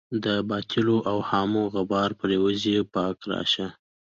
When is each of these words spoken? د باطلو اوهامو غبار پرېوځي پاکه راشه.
د 0.23 0.27
باطلو 0.49 0.97
اوهامو 1.11 1.61
غبار 1.73 2.09
پرېوځي 2.21 2.75
پاکه 2.93 3.25
راشه. 3.31 3.67